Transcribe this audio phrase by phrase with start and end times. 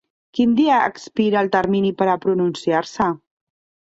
[0.37, 3.09] Quin dia expira el termini per a pronunciar-se?